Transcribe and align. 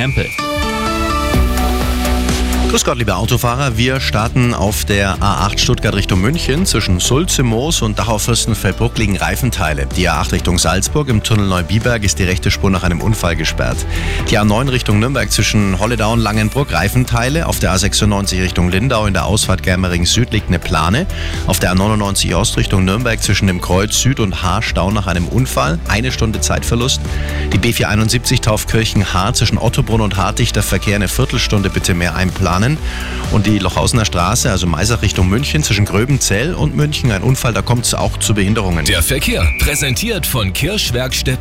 Hempit. 0.00 0.32
Grüß 2.70 2.84
Gott, 2.84 2.98
liebe 2.98 3.16
Autofahrer. 3.16 3.76
Wir 3.76 3.98
starten 3.98 4.54
auf 4.54 4.84
der 4.84 5.16
A8 5.16 5.58
Stuttgart 5.58 5.92
Richtung 5.92 6.20
München. 6.20 6.66
Zwischen 6.66 7.00
Sulze, 7.00 7.42
Moos 7.42 7.82
und 7.82 7.98
Dachau-Fürstenfeldbruck 7.98 8.96
liegen 8.96 9.16
Reifenteile. 9.16 9.88
Die 9.96 10.08
A8 10.08 10.30
Richtung 10.30 10.56
Salzburg 10.56 11.08
im 11.08 11.24
Tunnel 11.24 11.48
Neubiberg 11.48 12.04
ist 12.04 12.20
die 12.20 12.22
rechte 12.22 12.52
Spur 12.52 12.70
nach 12.70 12.84
einem 12.84 13.00
Unfall 13.00 13.34
gesperrt. 13.34 13.76
Die 14.30 14.38
A9 14.38 14.70
Richtung 14.70 15.00
Nürnberg 15.00 15.32
zwischen 15.32 15.80
Holledau 15.80 16.12
und 16.12 16.20
Langenbruck 16.20 16.72
Reifenteile. 16.72 17.48
Auf 17.48 17.58
der 17.58 17.74
A96 17.74 18.40
Richtung 18.40 18.70
Lindau 18.70 19.04
in 19.06 19.14
der 19.14 19.24
Ausfahrt 19.24 19.64
Germering 19.64 20.06
Süd 20.06 20.32
liegt 20.32 20.46
eine 20.46 20.60
Plane. 20.60 21.06
Auf 21.48 21.58
der 21.58 21.74
A99 21.74 22.36
Ost 22.36 22.56
Richtung 22.56 22.84
Nürnberg 22.84 23.20
zwischen 23.20 23.48
dem 23.48 23.60
Kreuz 23.60 23.98
Süd 23.98 24.20
und 24.20 24.44
H 24.44 24.62
Stau 24.62 24.92
nach 24.92 25.08
einem 25.08 25.26
Unfall. 25.26 25.80
Eine 25.88 26.12
Stunde 26.12 26.40
Zeitverlust. 26.40 27.00
Die 27.52 27.58
B471 27.58 28.42
Taufkirchen 28.42 29.12
H 29.12 29.32
zwischen 29.32 29.58
Ottobrunn 29.58 30.02
und 30.02 30.16
Hartig 30.16 30.52
der 30.52 30.62
Verkehr 30.62 30.94
eine 30.94 31.08
Viertelstunde 31.08 31.68
bitte 31.68 31.94
mehr 31.94 32.14
einplanen 32.14 32.59
planen. 32.60 32.78
Und 33.32 33.46
die 33.46 33.58
Lochhausener 33.58 34.04
Straße, 34.04 34.50
also 34.50 34.66
Meisach 34.66 35.02
Richtung 35.02 35.28
München, 35.28 35.62
zwischen 35.62 35.84
Gröbenzell 35.84 36.54
und 36.54 36.74
München, 36.74 37.12
ein 37.12 37.22
Unfall, 37.22 37.52
da 37.52 37.62
kommt 37.62 37.86
es 37.86 37.94
auch 37.94 38.18
zu 38.18 38.34
Behinderungen. 38.34 38.84
Der 38.84 39.02
Verkehr, 39.02 39.46
präsentiert 39.60 40.26
von 40.26 40.52
Kirschwerkstätten. 40.52 41.20